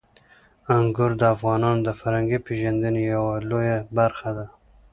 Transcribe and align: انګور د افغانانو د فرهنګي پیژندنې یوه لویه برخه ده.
انګور 0.75 1.11
د 1.21 1.23
افغانانو 1.35 1.81
د 1.87 1.89
فرهنګي 1.99 2.39
پیژندنې 2.47 3.01
یوه 3.13 3.33
لویه 3.49 3.77
برخه 3.97 4.29
ده. 4.37 4.45